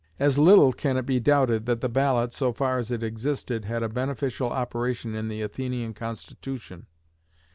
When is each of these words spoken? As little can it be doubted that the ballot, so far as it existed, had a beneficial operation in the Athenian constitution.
As 0.17 0.39
little 0.39 0.73
can 0.73 0.97
it 0.97 1.05
be 1.05 1.19
doubted 1.19 1.67
that 1.67 1.79
the 1.81 1.87
ballot, 1.87 2.33
so 2.33 2.51
far 2.51 2.79
as 2.79 2.89
it 2.89 3.03
existed, 3.03 3.65
had 3.65 3.83
a 3.83 3.87
beneficial 3.89 4.49
operation 4.49 5.13
in 5.13 5.27
the 5.27 5.43
Athenian 5.43 5.93
constitution. 5.93 6.87